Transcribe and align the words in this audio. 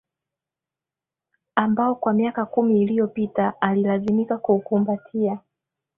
ambao 1.55 1.95
kwa 1.95 2.13
miaka 2.13 2.45
kumi 2.45 2.81
iliyopita 2.81 3.61
alilazimika 3.61 4.37
kuukumbatia 4.37 5.39